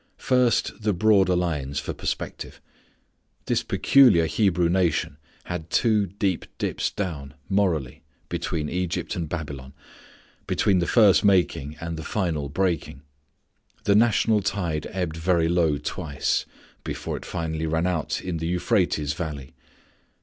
First 0.17 0.81
the 0.81 0.93
broader 0.93 1.35
lines 1.35 1.77
for 1.79 1.93
perspective. 1.93 2.59
This 3.45 3.61
peculiar 3.61 4.25
Hebrew 4.25 4.67
nation 4.67 5.17
had 5.43 5.69
two 5.69 6.07
deep 6.07 6.45
dips 6.57 6.89
down 6.89 7.35
morally 7.49 8.01
between 8.27 8.67
Egypt 8.67 9.15
and 9.15 9.29
Babylon; 9.29 9.73
between 10.47 10.79
the 10.79 10.87
first 10.87 11.23
making, 11.23 11.75
and 11.79 11.97
the 11.97 12.03
final 12.03 12.49
breaking. 12.49 13.03
The 13.83 13.93
national 13.93 14.41
tide 14.41 14.87
ebbed 14.89 15.17
very 15.17 15.47
low 15.47 15.77
twice, 15.77 16.47
before 16.83 17.15
it 17.15 17.23
finally 17.23 17.67
ran 17.67 17.85
out 17.85 18.21
in 18.23 18.37
the 18.37 18.47
Euphrates 18.47 19.13
Valley. 19.13 19.53